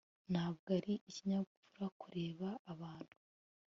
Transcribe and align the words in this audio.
ntabwo 0.31 0.67
ari 0.79 0.93
ikinyabupfura 1.09 1.87
kureba 2.01 2.47
abantu 2.71 3.15